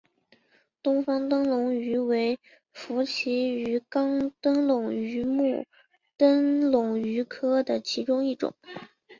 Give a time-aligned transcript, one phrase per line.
[0.81, 2.39] 东方灯笼鱼为
[2.73, 5.67] 辐鳍鱼纲灯笼鱼目
[6.17, 8.55] 灯笼鱼科的其中一种。